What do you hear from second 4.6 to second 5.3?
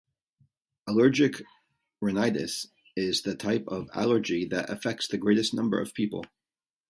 affects the